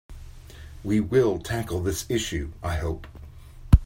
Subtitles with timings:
[0.83, 3.05] We will tackle this issue, I hope.